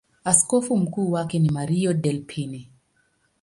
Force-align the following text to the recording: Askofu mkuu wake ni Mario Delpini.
Askofu 0.23 0.77
mkuu 0.77 1.11
wake 1.11 1.39
ni 1.39 1.49
Mario 1.49 1.93
Delpini. 1.93 2.69